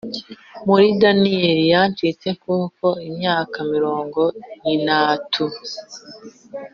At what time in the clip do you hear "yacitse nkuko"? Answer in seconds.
1.73-2.85